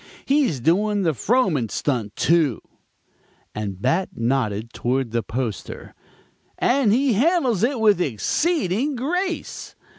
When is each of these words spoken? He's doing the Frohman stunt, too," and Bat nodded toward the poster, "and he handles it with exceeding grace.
He's 0.25 0.59
doing 0.59 1.03
the 1.03 1.13
Frohman 1.13 1.69
stunt, 1.69 2.15
too," 2.15 2.59
and 3.53 3.79
Bat 3.79 4.09
nodded 4.15 4.73
toward 4.73 5.11
the 5.11 5.21
poster, 5.21 5.93
"and 6.57 6.91
he 6.91 7.13
handles 7.13 7.61
it 7.61 7.79
with 7.79 8.01
exceeding 8.01 8.95
grace. 8.95 9.75